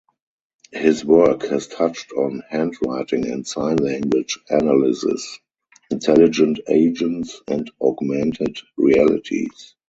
[0.71, 5.37] His work has touched on handwriting and sign-language analysis,
[5.91, 9.75] intelligent agents and augmented realities.